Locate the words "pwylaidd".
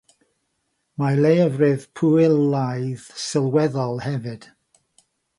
1.99-3.03